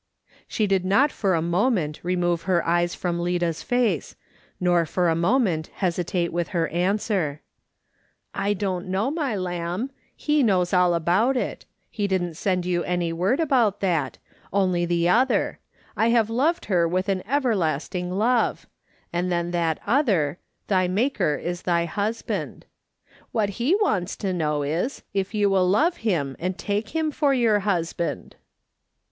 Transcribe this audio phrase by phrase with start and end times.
[0.47, 4.15] She did not for a moment remove her eyes from Lida's face,
[4.59, 7.41] nor for a moment hesitate with her answer:"
[8.49, 13.13] I don't know, my lamb; he knows all about it; he didn't send you any
[13.13, 14.17] word about that,
[14.51, 15.59] only the other:'
[15.95, 18.65] I have loved her with an everlasting love;'
[19.13, 22.87] and then that other:' Thy maker is thy husband.' t'j2 Mks.
[22.87, 23.31] Solomon smith Lookwg on.
[23.33, 27.35] What he wants to know is, if you will love him, and take liim for
[27.35, 28.35] your husband."